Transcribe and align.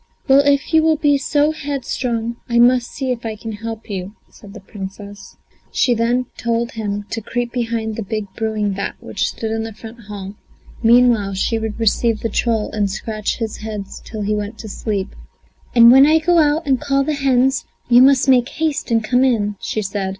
"Well, 0.27 0.39
if 0.39 0.73
you 0.73 0.81
will 0.81 0.95
be 0.95 1.19
so 1.19 1.51
headstrong, 1.51 2.37
I 2.49 2.57
must 2.57 2.87
see 2.87 3.11
if 3.11 3.23
I 3.23 3.35
can 3.35 3.51
help 3.51 3.87
you," 3.87 4.15
said 4.31 4.55
the 4.55 4.59
Princess. 4.59 5.37
She 5.71 5.93
then 5.93 6.25
told 6.37 6.71
him 6.71 7.05
to 7.11 7.21
creep 7.21 7.51
behind 7.51 7.95
the 7.95 8.01
big 8.01 8.25
brewing 8.35 8.73
vat 8.73 8.95
which 8.99 9.29
stood 9.29 9.51
in 9.51 9.61
the 9.61 9.75
front 9.75 10.05
hall; 10.07 10.33
meanwhile 10.81 11.35
she 11.35 11.59
would 11.59 11.79
receive 11.79 12.21
the 12.21 12.29
troll 12.29 12.71
and 12.71 12.89
scratch 12.89 13.37
his 13.37 13.57
heads 13.57 14.01
till 14.03 14.21
he 14.23 14.33
went 14.33 14.57
to 14.57 14.67
sleep. 14.67 15.09
"And 15.75 15.91
when 15.91 16.07
I 16.07 16.17
go 16.17 16.39
out 16.39 16.65
and 16.65 16.81
call 16.81 17.03
the 17.03 17.13
hens 17.13 17.65
you 17.87 18.01
must 18.01 18.27
make 18.27 18.49
haste 18.49 18.89
and 18.89 19.03
come 19.03 19.23
in," 19.23 19.55
she 19.59 19.83
said. 19.83 20.09